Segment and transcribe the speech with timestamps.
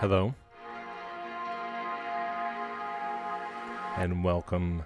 [0.00, 0.32] Hello.
[3.96, 4.84] And welcome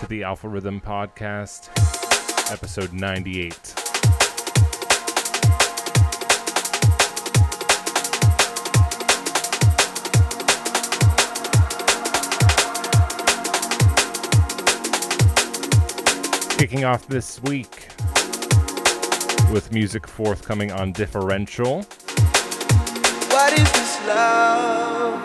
[0.00, 1.68] to the Alpha Rhythm Podcast,
[2.52, 3.54] episode 98.
[16.58, 17.86] Kicking off this week
[19.52, 21.86] with music forthcoming on Differential.
[23.50, 25.20] What is this love?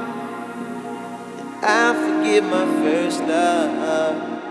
[1.61, 4.41] I forget my first love.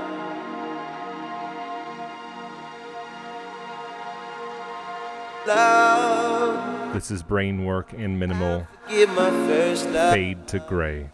[5.48, 10.14] Love, This is Brainwork and Minimal forget my first love.
[10.14, 11.10] Fade to Gray.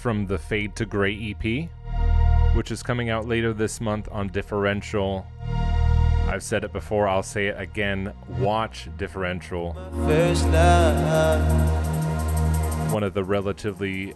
[0.00, 1.68] From the Fade to Gray EP,
[2.56, 5.26] which is coming out later this month on Differential.
[6.26, 8.14] I've said it before, I'll say it again.
[8.26, 9.74] Watch Differential,
[12.90, 14.14] one of the relatively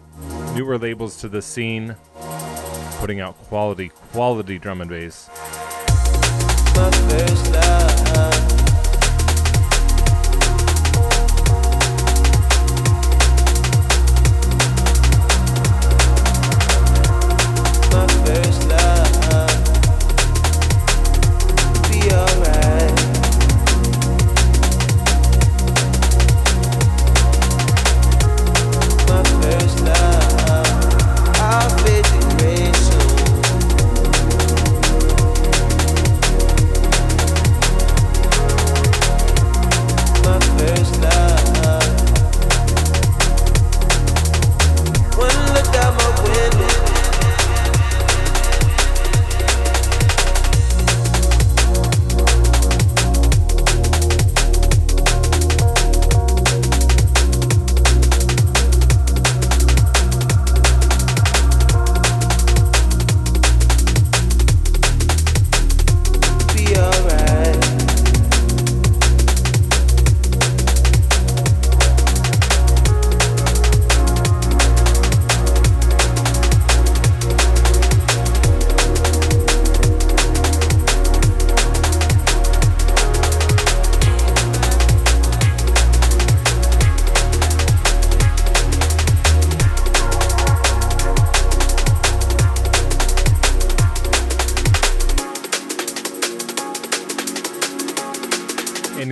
[0.55, 1.97] newer labels to the scene,
[2.99, 5.29] putting out quality, quality drum and bass.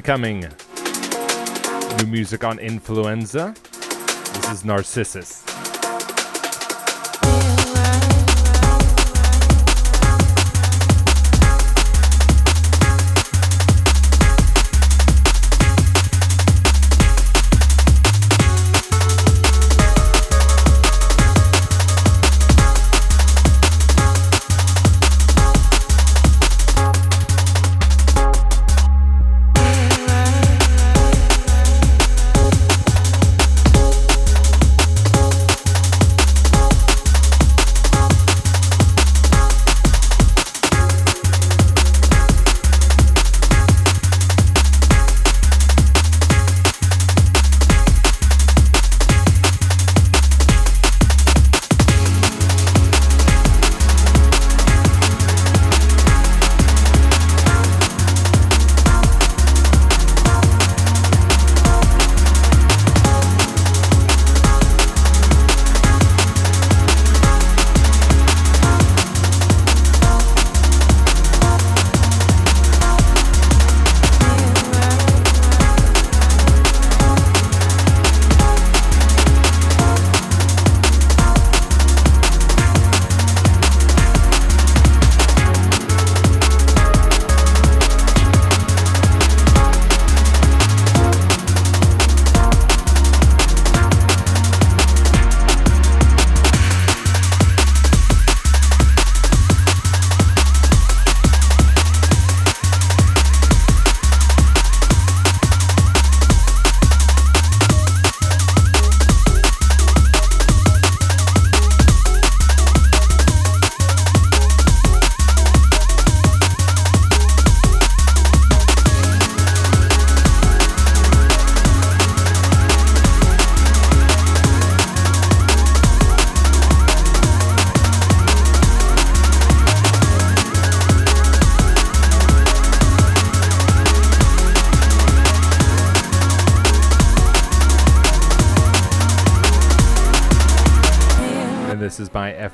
[0.04, 0.40] Incoming
[2.00, 3.54] new music on Influenza.
[3.54, 5.41] This is Narcissus.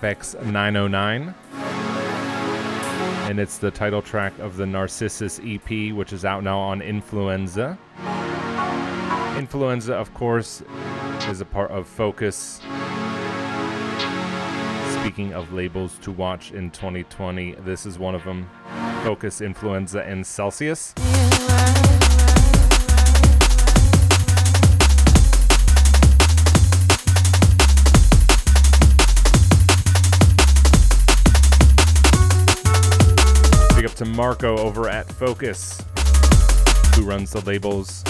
[0.09, 1.35] By FX909.
[3.29, 7.79] And it's the title track of the Narcissus EP, which is out now on Influenza.
[9.37, 10.63] Influenza, of course,
[11.29, 12.63] is a part of Fokuz.
[14.99, 18.49] Speaking of labels to watch in 2020, this is one of them
[19.03, 20.95] Fokuz, Influenza, and Celsius.
[33.79, 35.81] Big up to Marco over at Fokuz,
[36.97, 38.03] who runs the labels.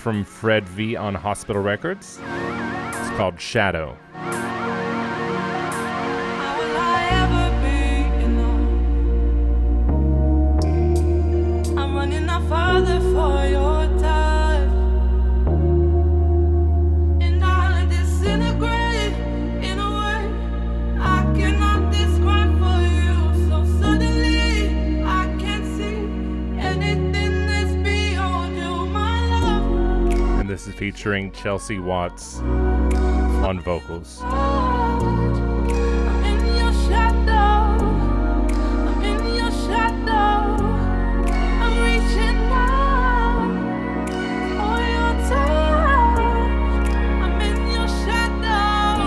[0.00, 2.18] From Fred V on Hospital Records.
[2.22, 3.98] It's called Shadow.
[30.60, 34.20] This is featuring Chelsea Watts on vocals.
[34.22, 35.16] I'm
[36.22, 37.80] in your shadow.
[38.86, 40.62] I'm in your shadow.
[41.62, 43.56] I'm reaching out
[44.58, 46.20] for your touch.
[47.24, 49.00] I'm in your shadow.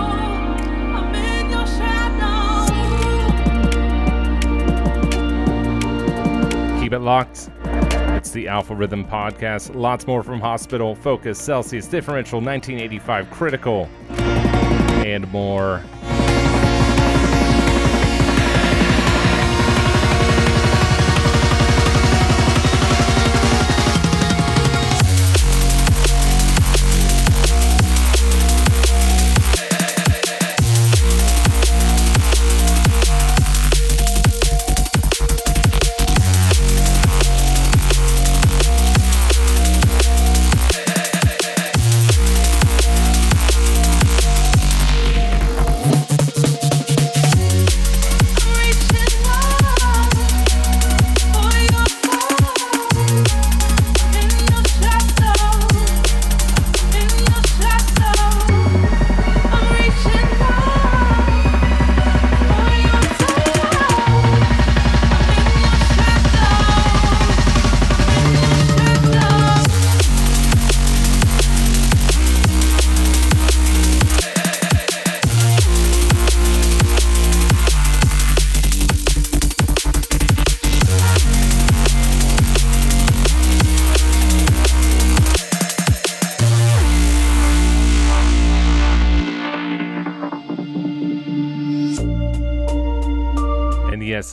[0.98, 2.31] I'm in your shadow.
[6.81, 7.52] Keep it locked.
[8.34, 9.75] The Alpha Rhythm Podcast.
[9.75, 13.88] Lots more from Hospital, Fokuz, Celsius, Differential, 1985, Critical,
[15.06, 15.84] and more.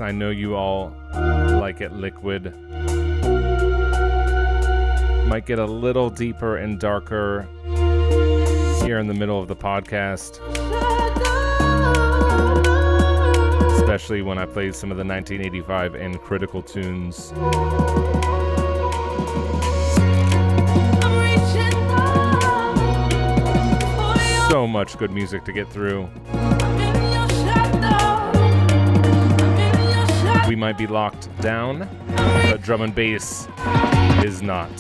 [0.01, 2.55] I know you all like it liquid.
[5.27, 7.49] Might get a little deeper and darker
[8.83, 10.41] here in the middle of the podcast,
[13.77, 17.33] especially when I play some of the 1985 and critical tunes.
[24.51, 26.09] So much good music to get through.
[30.61, 33.49] Might be locked down, but drum and bass
[34.23, 34.71] is not.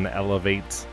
[0.00, 0.86] On Elevate.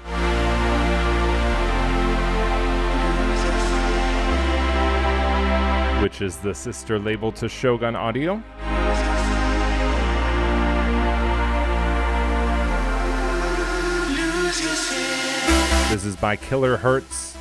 [6.01, 8.43] Which is the sister label to Shogun Audio.
[15.89, 17.35] This is by Killer Hertz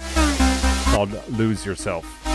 [0.93, 2.26] called Lose Yourself.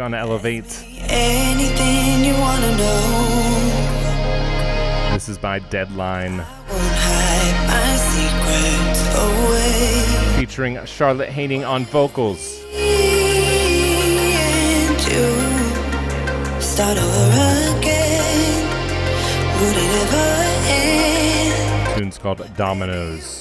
[0.00, 0.82] More on Elevate.
[1.10, 3.00] Anything you wanna know.
[5.12, 7.96] This is by Deadline, Won't hide my
[9.20, 10.38] away.
[10.38, 12.64] featuring Charlotte Haining on vocals.
[12.76, 13.78] And
[15.12, 15.34] you
[16.62, 18.68] start over again.
[19.60, 20.28] Would it ever
[20.70, 21.98] end?
[21.98, 23.39] Tune's called Dominoes.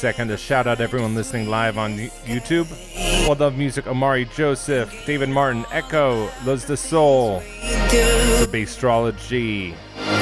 [0.00, 2.70] A second to shout out everyone listening live on YouTube.
[3.26, 7.40] Well Love Music, Amari Joseph, David Martin, Echo, Luz de Soul?
[7.90, 9.74] The Bastrology,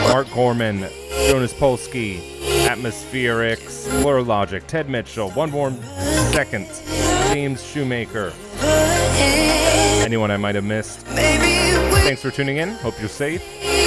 [0.08, 0.80] Mark Gorman,
[1.28, 5.80] Jonas Polsky, Atmospherics, Blur Logic, Ted Mitchell, One Warm
[6.32, 6.66] Second,
[7.32, 8.32] James Shoemaker,
[10.02, 11.06] anyone I might have missed.
[11.06, 12.70] Thanks for tuning in.
[12.70, 13.77] Hope you're safe.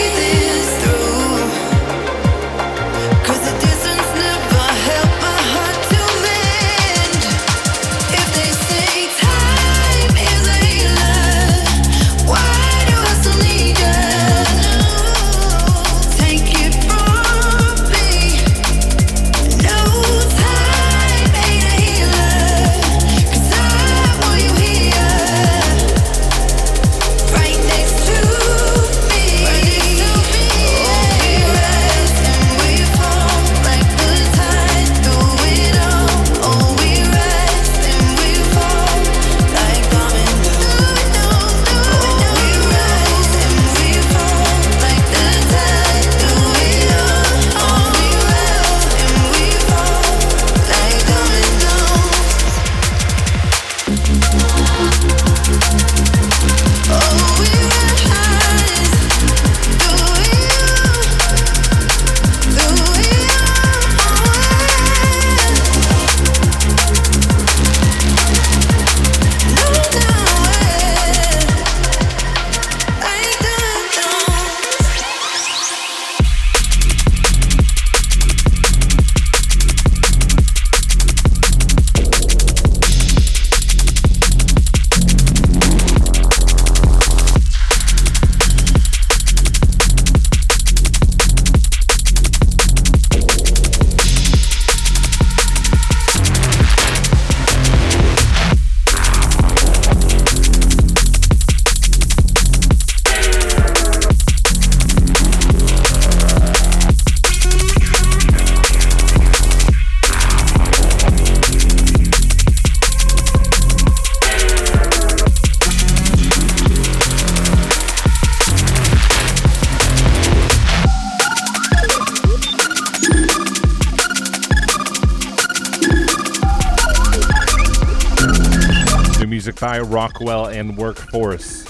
[129.84, 131.64] Rockwell and Workforce.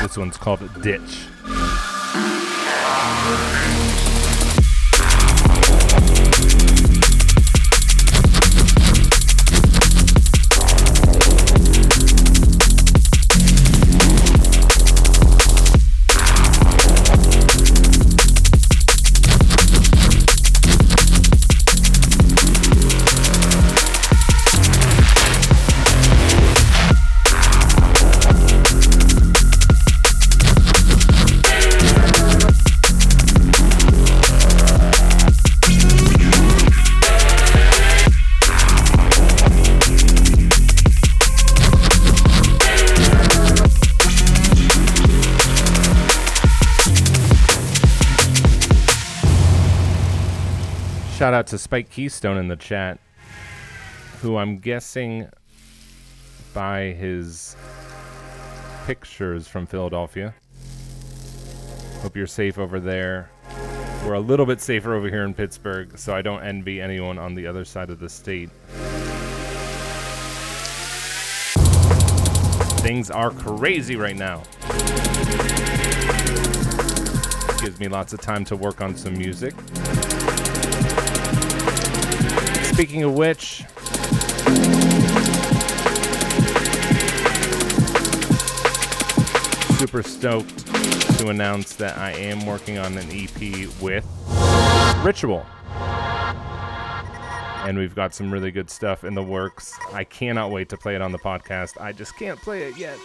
[0.00, 1.31] This one's called Ditch.
[51.22, 52.98] Shout out to Spike Keystone in the chat,
[54.22, 55.28] who I'm guessing
[56.52, 57.54] by his
[58.86, 60.34] pictures from Philadelphia.
[62.00, 63.30] Hope you're safe over there.
[64.04, 67.36] We're a little bit safer over here in Pittsburgh, so I don't envy anyone on
[67.36, 68.50] the other side of the state.
[72.80, 74.42] Things are crazy right now.
[77.60, 79.54] Gives me lots of time to work on some music.
[82.72, 83.64] Speaking of which,
[89.78, 90.66] super stoked
[91.18, 94.06] to announce that I am working on an EP with
[95.04, 95.46] Ritual.
[97.64, 99.78] And we've got some really good stuff in the works.
[99.92, 101.80] I cannot wait to play it on the podcast.
[101.80, 102.98] I just can't play it yet.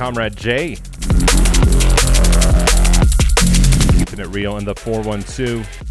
[0.00, 0.76] Comrade Jay.
[3.98, 5.89] Keeping it real in the 412.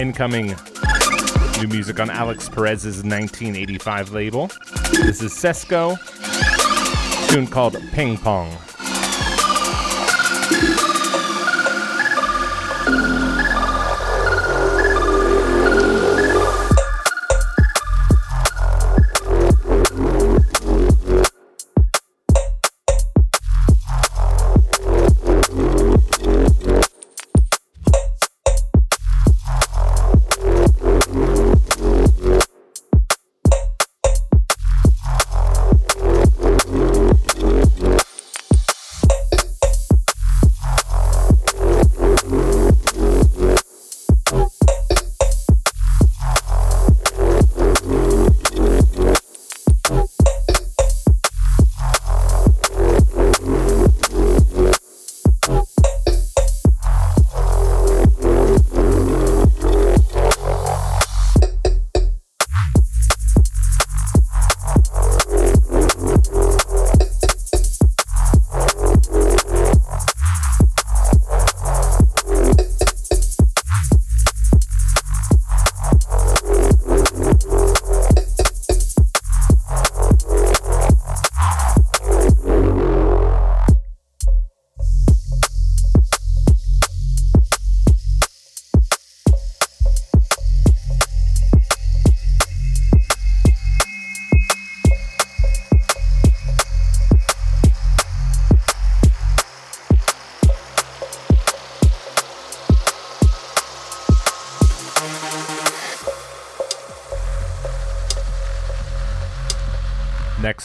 [0.00, 0.54] Incoming
[1.60, 4.46] new music on Alix Perez's 1985 label.
[4.92, 5.98] This is Sesco,
[7.28, 8.56] tune called Ping Pong.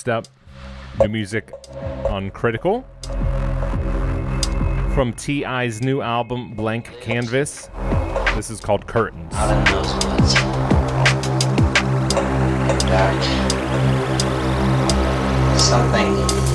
[0.05, 0.27] Next up,
[0.99, 1.53] new music
[2.09, 2.85] on Critical.
[4.93, 7.69] From T.I.'s new album, Blank Canvas.
[8.35, 9.33] This is called Curtains.
[15.57, 16.52] Something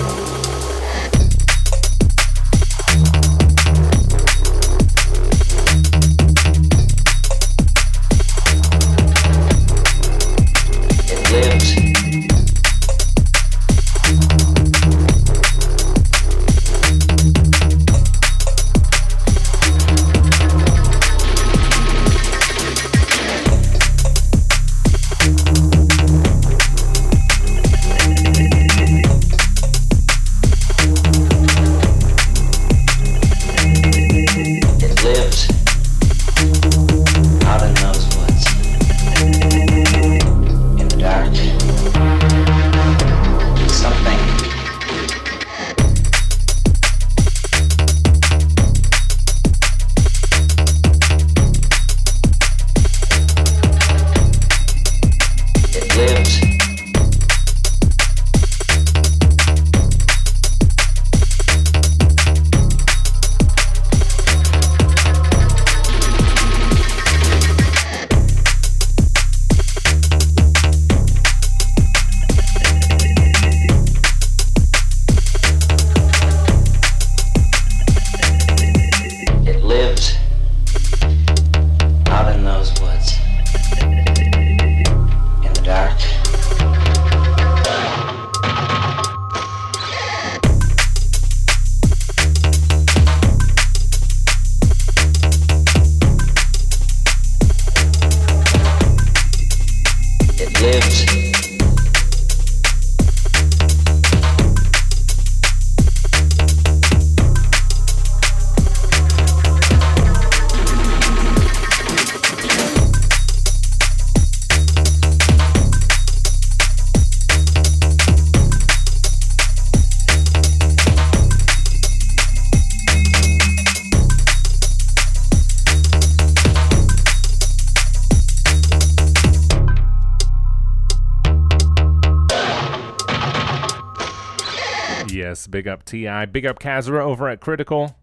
[135.48, 137.96] big up Ti, big up Kasra over at Critical.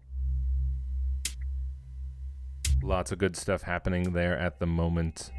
[2.82, 5.32] Lots of good stuff happening there at the moment.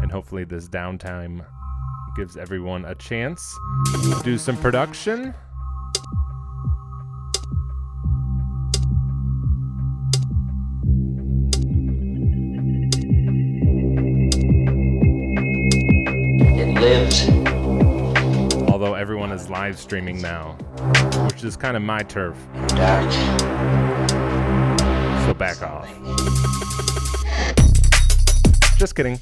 [0.00, 1.44] And hopefully, this downtime
[2.16, 3.58] gives everyone a chance
[4.02, 5.34] to do some production.
[19.82, 20.52] Streaming now,
[21.26, 22.36] which is kind of my turf.
[25.26, 25.88] So back off.
[28.78, 29.18] Just kidding.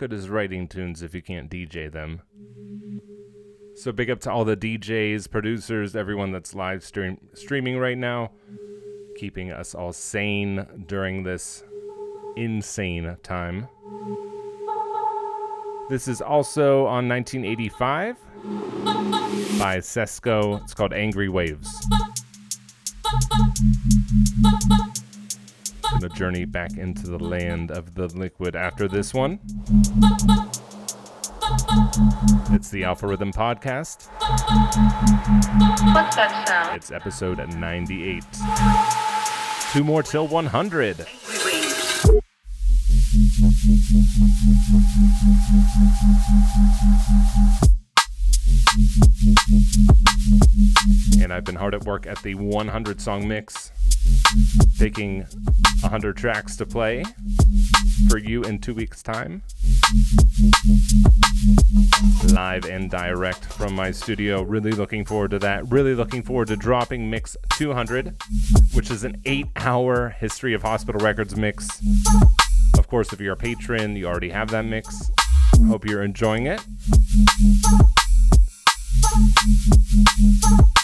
[0.00, 2.22] Good is writing tunes if you can't DJ them?
[3.74, 8.30] So big up to all the DJs, producers, everyone that's live stream streaming right now,
[9.18, 11.64] keeping us all sane during this
[12.34, 13.68] insane time.
[15.90, 18.16] This is also on 1985
[19.58, 20.62] by Sesco.
[20.62, 21.68] It's called Angry Waves.
[25.90, 29.40] Gonna journey back into the land of the liquid after this one.
[32.52, 34.08] It's the Alpha Rhythm Podcast.
[35.92, 36.76] What's that sound?
[36.76, 38.24] It's episode 98.
[39.72, 41.06] Two more till 100.
[51.20, 53.72] And I've been hard at work at the 100 song mix,
[54.78, 55.22] taking
[55.80, 57.04] 100 tracks to play
[58.08, 59.42] for you in two weeks' time.
[62.32, 64.42] Live and direct from my studio.
[64.42, 65.70] Really looking forward to that.
[65.70, 68.16] Really looking forward to dropping Mix 200,
[68.72, 71.68] which is an eight hour History of Hospital Records mix.
[72.78, 75.10] Of course, if you're a patron, you already have that mix.
[75.66, 76.64] Hope you're enjoying it.
[79.42, 80.79] Thank you.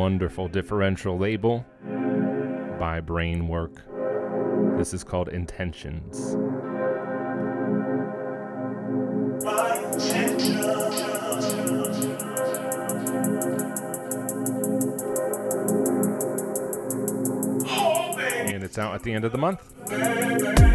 [0.00, 1.62] Wonderful differential label
[2.78, 3.82] by Brainwork.
[4.78, 6.36] This is called Intentions.
[18.48, 20.69] And it's out at the end of the month.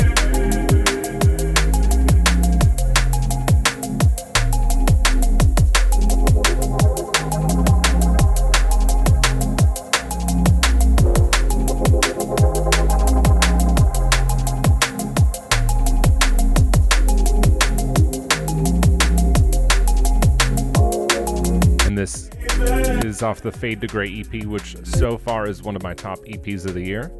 [23.26, 26.68] Off the Fade to Gray EP, which so far is one of my top EPs
[26.68, 27.12] of the year.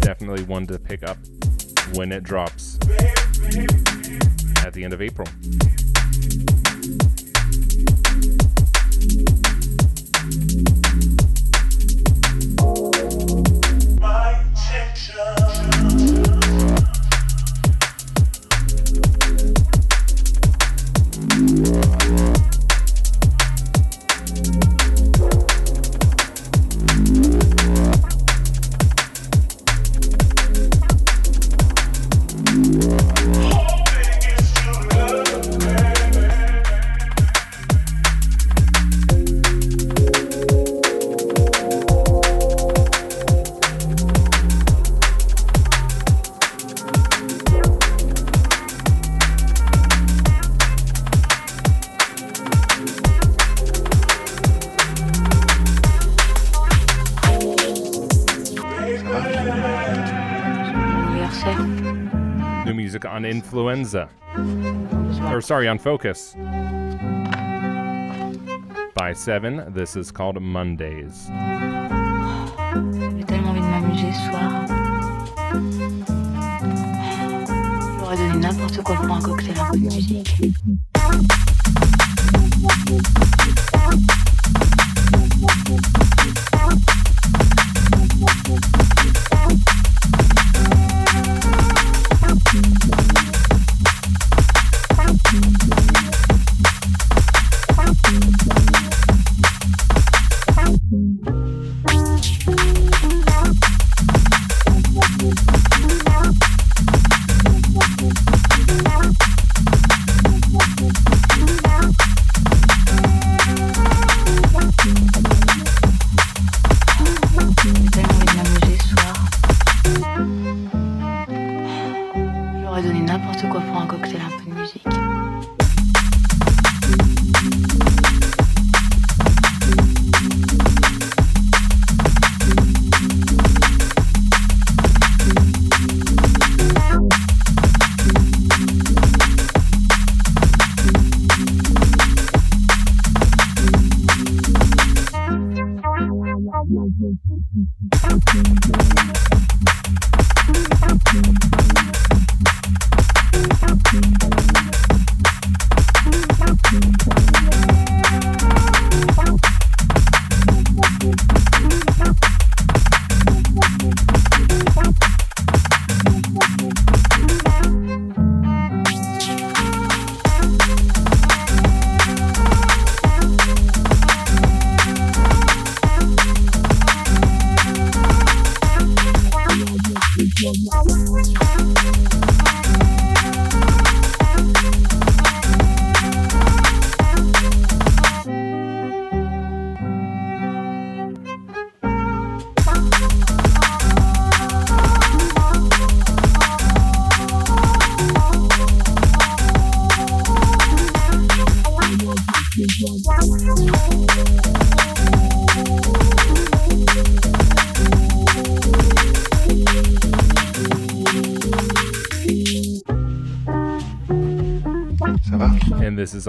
[0.00, 1.16] Definitely one to pick up
[1.94, 2.78] when it drops
[4.64, 5.26] at the end of April.
[63.46, 64.08] Influenza.
[65.30, 66.34] Or sorry, on Fokuz.
[68.96, 69.72] By Seven.
[69.72, 71.28] This is called Mondays.
[78.00, 80.34] J'aurais donné n'importe quoi pour un cocktail, un peu de musique.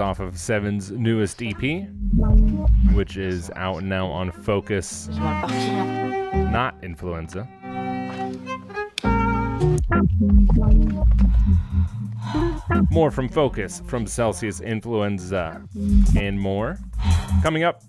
[0.00, 1.88] Off of Seven's newest EP,
[2.92, 5.08] which is out now on Fokuz,
[6.52, 7.48] not Influenza.
[12.90, 15.62] More from Fokuz, from Celsius Influenza,
[16.16, 16.78] and more.
[17.42, 17.82] Coming up,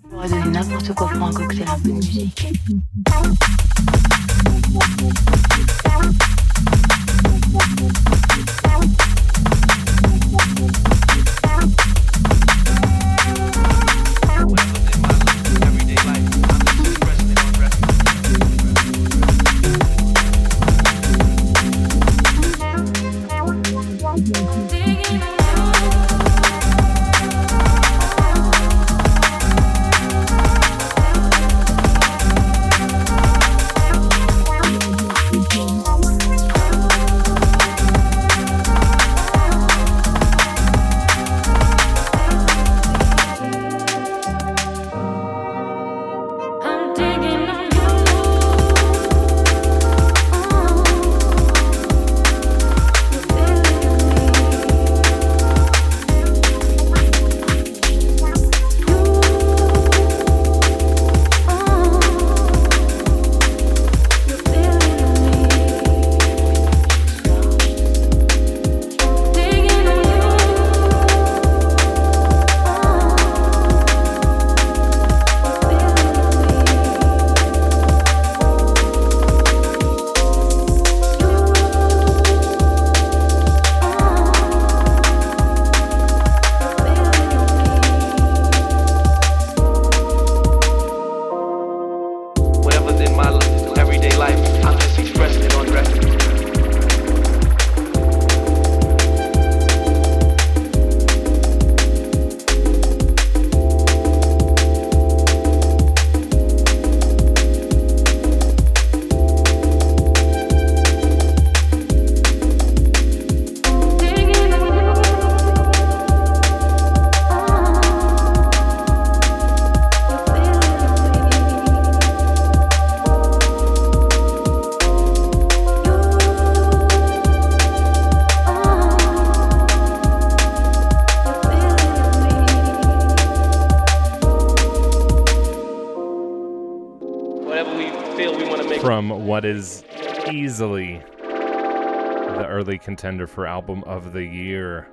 [142.80, 144.88] contender for album of the year.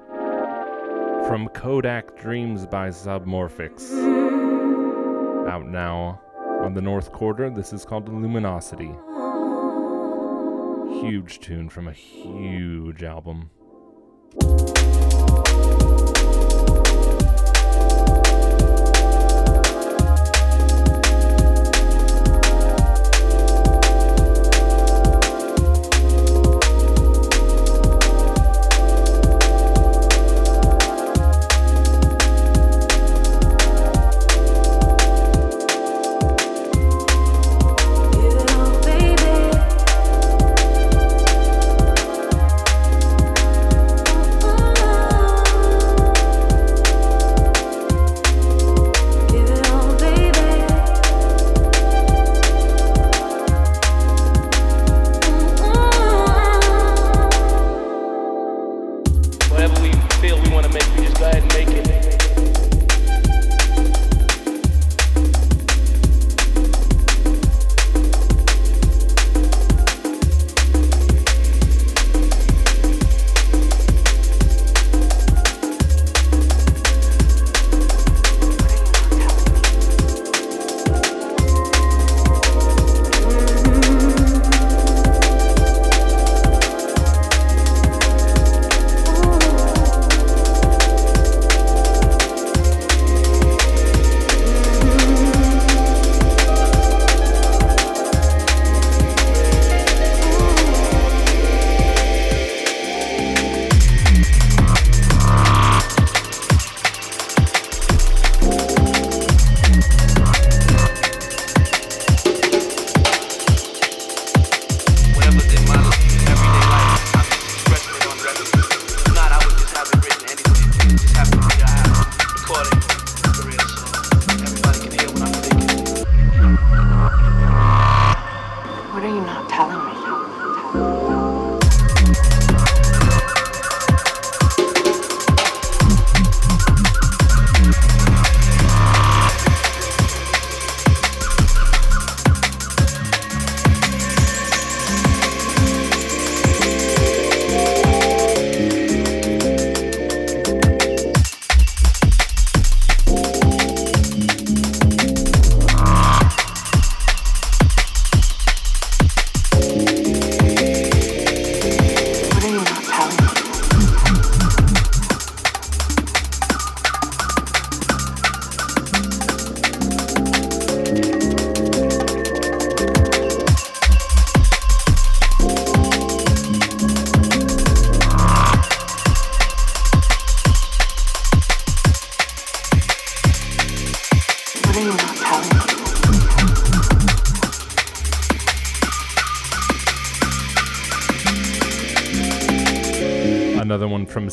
[1.28, 3.92] From Kodak Dreams by Submorphics.
[5.48, 6.22] Out now
[6.62, 7.50] on the North Quarter.
[7.50, 8.92] This is called Luminosity.
[11.02, 13.50] Huge tune from a huge album.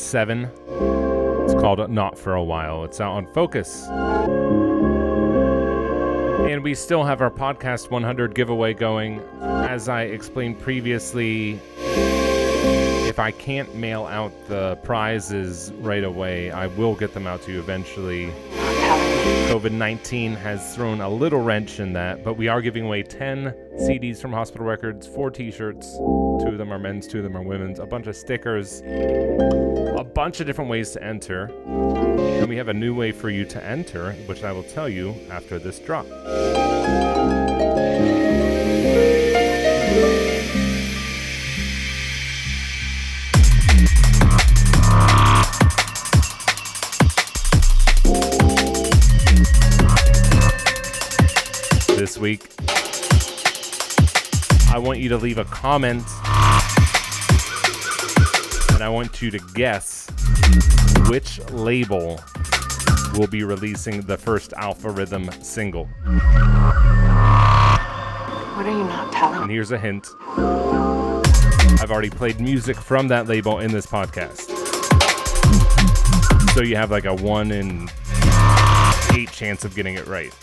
[0.05, 0.51] Seven.
[1.43, 2.83] It's called Not for a While.
[2.83, 3.89] It's out on Fokuz.
[6.47, 9.19] And we still have our Podcast 100 giveaway going.
[9.41, 11.59] As I explained previously,
[13.07, 17.51] if I can't mail out the prizes right away, I will get them out to
[17.51, 18.31] you eventually.
[19.49, 23.53] COVID 19 has thrown a little wrench in that, but we are giving away 10
[23.79, 25.97] CDs from Hospital Records, four t shirts.
[25.97, 30.03] Two of them are men's, two of them are women's, a bunch of stickers, a
[30.03, 31.45] bunch of different ways to enter.
[31.65, 35.15] And we have a new way for you to enter, which I will tell you
[35.31, 36.05] after this drop.
[52.15, 52.47] This week,
[54.73, 56.05] I want you to leave a comment
[58.71, 60.09] and I want you to guess
[61.09, 62.21] which label
[63.17, 65.87] will be releasing the first Alpha Rhythm single.
[68.55, 70.07] What are you not telling And here's a hint
[71.81, 74.55] I've already played music from that label in this podcast.
[76.53, 77.89] So you have like a one in
[79.13, 80.33] eight chance of getting it right.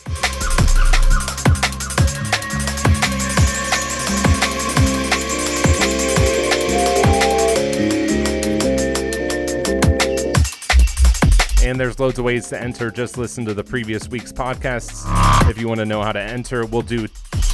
[11.63, 12.91] And there's loads of ways to enter.
[12.91, 15.05] Just listen to the previous week's podcasts.
[15.49, 17.07] If you want to know how to enter, we'll do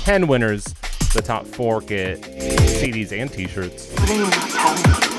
[0.04, 0.64] 10 winners
[1.12, 3.92] The top four get CDs and T-shirts.
[3.92, 5.17] What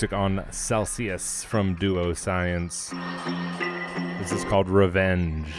[0.00, 2.88] music on Celsius from Duo Science.
[4.18, 5.52] This is called Revenge.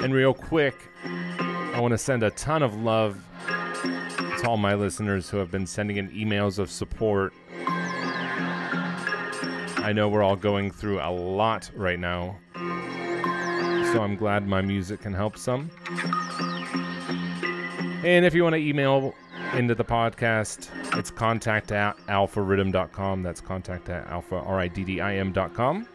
[0.00, 5.28] And real quick, I want to send a ton of love to all my listeners
[5.28, 7.32] who have been sending in emails of support.
[9.78, 15.00] I know we're all going through a lot right now, so I'm glad my music
[15.00, 15.68] can help some.
[18.04, 19.16] And if you want to email
[19.54, 23.22] into the podcast, it's contact at alphariddim.com.
[23.22, 25.88] That's contact at alpha, R-I-D-D-I-M.com.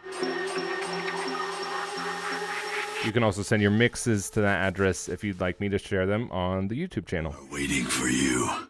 [3.05, 6.05] You can also send your mixes to that address if you'd like me to share
[6.05, 7.35] them on the YouTube channel.
[7.51, 8.67] Waiting for you.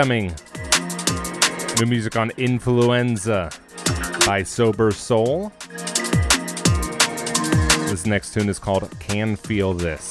[0.00, 0.34] Incoming.
[1.78, 3.50] New music on Influenza
[4.24, 5.52] by Sober Soul.
[7.90, 10.09] This next tune is called Can Feel This.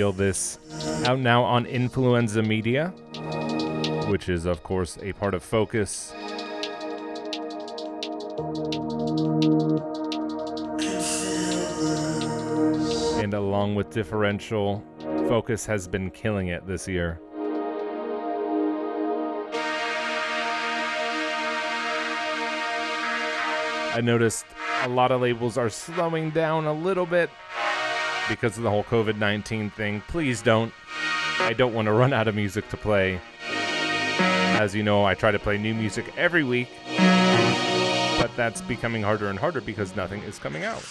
[0.00, 0.58] This
[1.04, 2.88] out now on Influenza Media,
[4.08, 6.14] which is, of course, a part of Fokuz.
[13.22, 14.82] And along with Differential,
[15.28, 17.20] Fokuz has been killing it this year.
[23.92, 24.46] I noticed
[24.82, 27.28] a lot of labels are slowing down a little bit
[28.30, 30.02] because of the whole COVID 19 thing.
[30.08, 30.72] Please don't.
[31.40, 33.20] I don't want to run out of music to play.
[33.42, 39.28] As you know, I try to play new music every week, but that's becoming harder
[39.28, 40.84] and harder because nothing is coming out.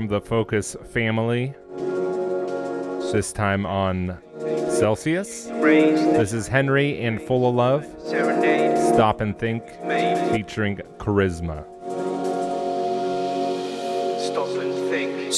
[0.00, 1.54] From the Fokuz family.
[3.12, 4.18] This time on
[4.70, 5.44] Celsius.
[5.44, 7.84] This is Henry and Full of Love.
[8.94, 9.62] Stop and Think
[10.32, 11.66] featuring Charisma.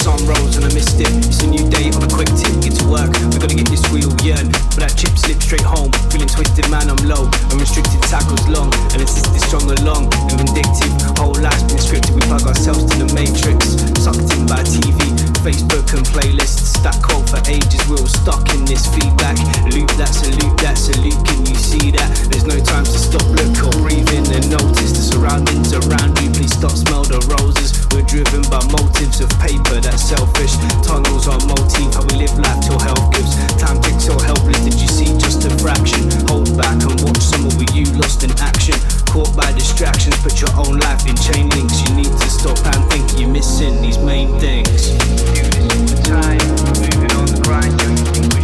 [0.02, 1.06] Sun rose and I missed it.
[1.30, 2.50] It's a new day on a quick tip.
[2.58, 3.14] Get to work.
[3.30, 4.50] We gotta get this wheel yearn.
[4.74, 5.94] But that chip slip straight home.
[6.10, 7.30] Feeling twisted, man, I'm low.
[7.54, 8.74] And restricted tackles long.
[8.90, 10.10] And insisted strong along.
[10.26, 10.90] And vindictive.
[11.22, 12.18] Whole life's been scripted.
[12.18, 13.78] We plug ourselves to the matrix.
[14.02, 14.98] Sucked in by TV,
[15.42, 17.82] Facebook and playlists that call for ages.
[17.90, 19.34] We're all stuck in this feedback
[19.74, 19.90] loop.
[19.98, 20.54] That's a loop.
[20.62, 21.18] That's a loop.
[21.26, 22.06] Can you see that?
[22.30, 26.30] There's no time to stop, look or breathe in and notice the surroundings around you.
[26.30, 27.74] Please stop, smell the roses.
[27.90, 30.54] We're driven by motives of paper that's selfish.
[30.86, 33.34] Tunnels are motive, How we live life till hell gives.
[33.58, 34.62] Time pixel helpless.
[34.62, 36.06] Did you see just a fraction?
[36.30, 38.78] Hold back and watch some of you lost in action
[39.12, 41.82] caught by distractions, put your own life in chain links.
[41.86, 44.90] You need to stop and think you're missing these main things.
[46.80, 48.41] Moving on the grind,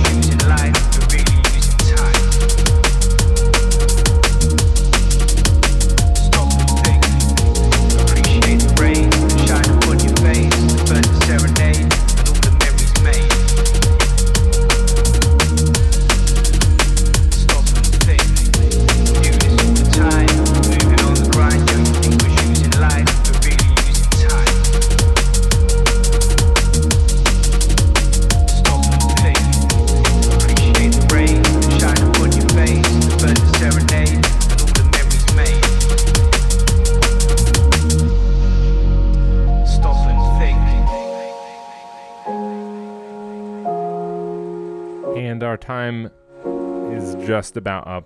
[47.38, 48.04] just about up.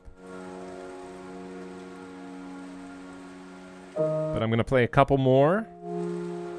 [3.96, 5.66] But I'm going to play a couple more.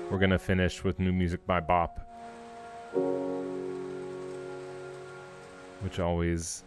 [0.10, 2.00] We're going to finish with new music by Bop.
[5.82, 6.64] Which always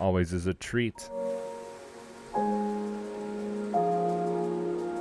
[0.00, 1.08] always is a treat.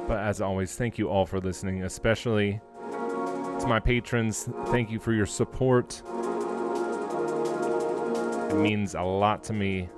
[0.08, 4.48] But as always, thank you all for listening, especially to my patrons.
[4.68, 6.04] Thank you for your support.
[8.54, 9.90] It means a lot to me.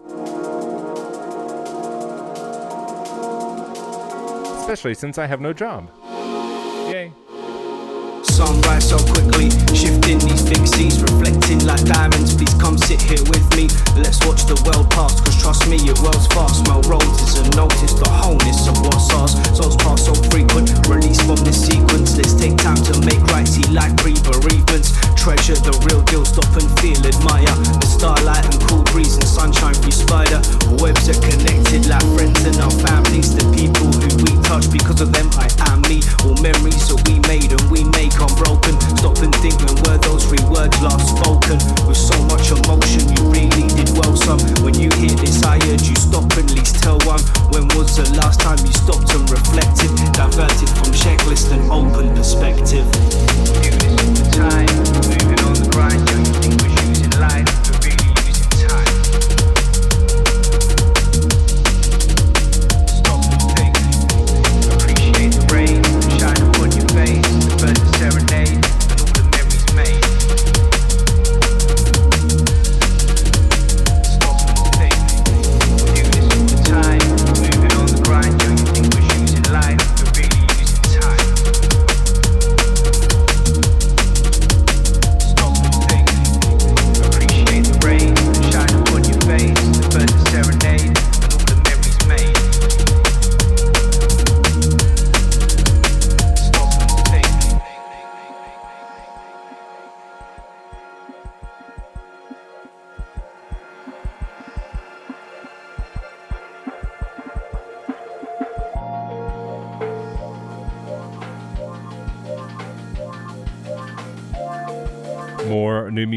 [4.65, 5.91] Especially since I have no job.
[8.35, 9.47] Sunrise so quickly.
[9.71, 12.35] Shifting these big seas, reflecting like diamonds.
[12.35, 13.71] Please come sit here with me.
[13.95, 16.59] Let's watch the world pass, cause trust me, it whirls fast.
[16.65, 19.39] Smell roses and notice the wholeness of what's ours.
[19.55, 22.19] Souls pass so frequent, release from this sequence.
[22.19, 24.91] Let's take time to make right, see like pre bereavements.
[25.15, 29.79] Treasure the real deal, stop and feel, admire the starlight and cool breeze and sunshine
[29.79, 30.43] through spider.
[30.83, 33.31] Webs are connected like friends and our families.
[33.31, 36.03] The people who we touch, because of them, I am me.
[36.27, 38.73] All memories that we made and we make unbroken.
[38.97, 41.57] Stop and think when were those three words last spoken?
[41.87, 44.15] With so much emotion, you really did well.
[44.15, 47.21] Some when you hear this, I urge you stop and at least tell one.
[47.53, 49.91] When was the last time you stopped and reflected?
[50.13, 52.85] Diverted from checklist and open perspective.
[54.33, 54.73] Time,
[55.05, 56.04] moving on the grind.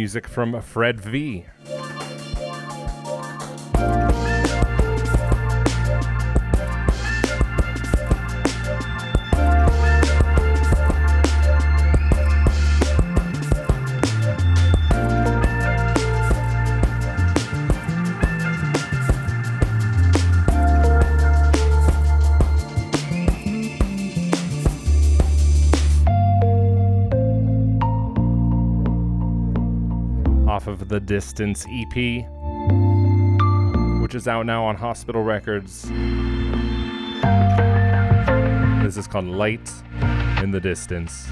[0.08, 1.44] Music from Fred V.
[30.98, 32.24] the Distance EP,
[34.02, 35.82] which is out now on Hospital Records.
[38.82, 39.70] This is called Light
[40.42, 41.28] in the Distance.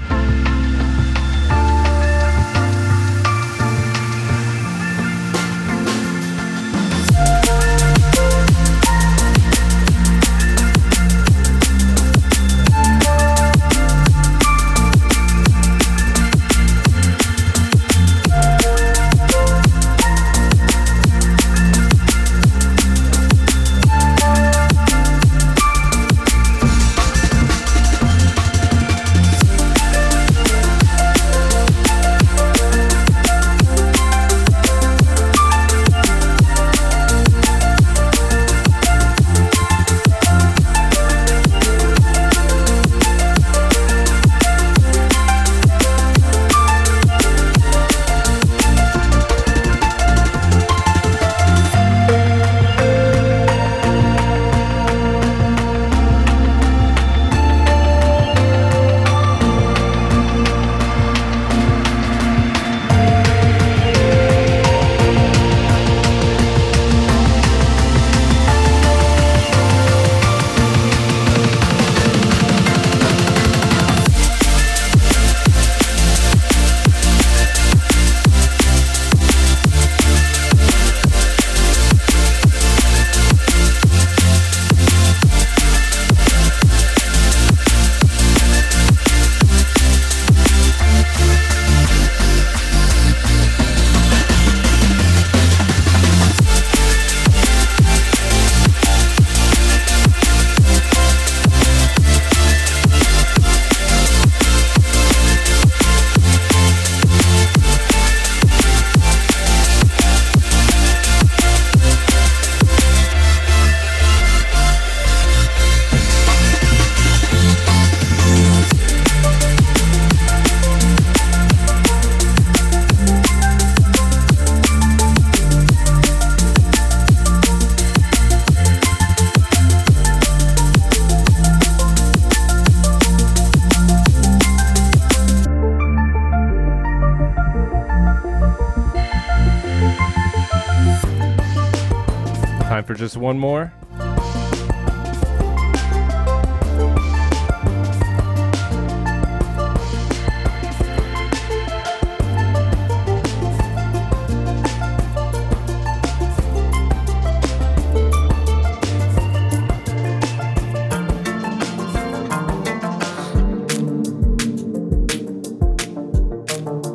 [143.27, 143.73] One more.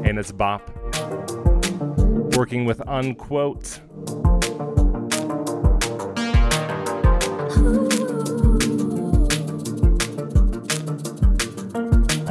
[0.03, 0.71] And it's Bop.
[2.35, 3.81] Working with Unquote.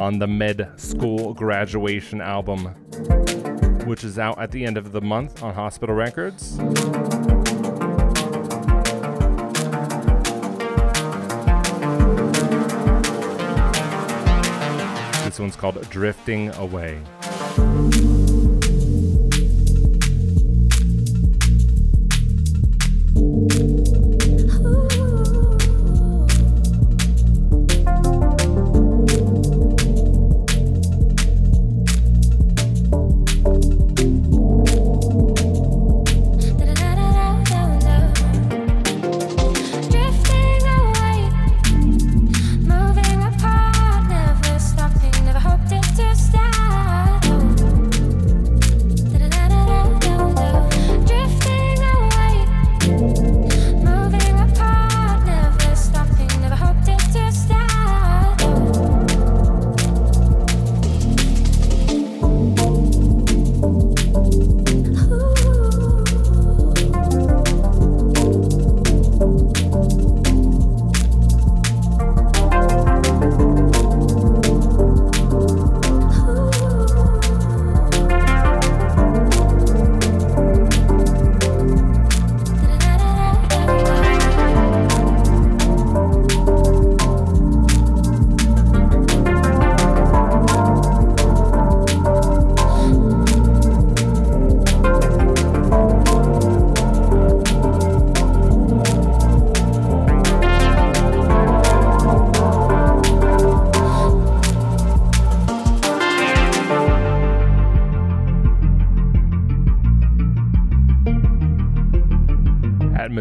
[0.01, 2.65] On the Med School Graduation album,
[3.85, 6.57] which is out at the end of the month on Hospital Records.
[15.23, 16.99] This one's called Drifting Away.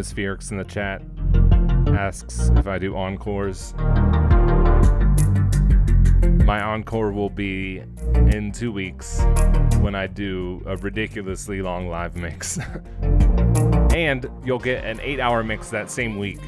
[0.00, 1.02] Atmospherics in the chat
[1.94, 3.74] asks if I do encores.
[6.46, 7.82] My encore will be
[8.14, 9.20] in two weeks
[9.80, 12.58] when I do a ridiculously long live mix.
[13.94, 16.40] and you'll get an eight hour mix that same week.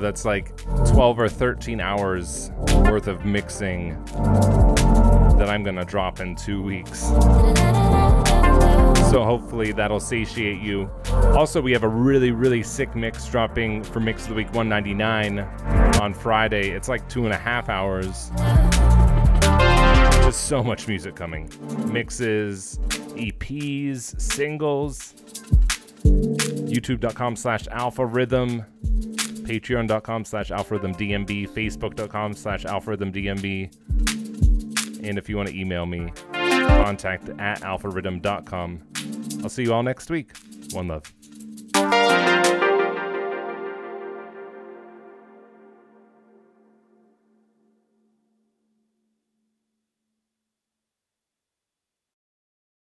[0.00, 4.02] That's like 12 or 13 hours worth of mixing
[5.38, 7.10] that I'm gonna drop in two weeks.
[9.10, 10.88] So hopefully that'll satiate you.
[11.34, 15.40] Also, we have a really, really sick mix dropping for Mix of the Week 199
[16.00, 16.70] on Friday.
[16.70, 18.30] It's like two and a half hours.
[20.24, 21.50] Just so much music coming.
[21.90, 22.78] Mixes,
[23.16, 25.14] EPs, singles.
[26.04, 28.64] YouTube.com slash Alpha Rhythm.
[29.50, 37.60] Patreon.com slash Alpha Facebook.com slash Alpha And if you want to email me, contact at
[37.62, 38.82] alpharhythm.com.
[39.42, 40.30] I'll see you all next week.
[40.72, 41.12] One love.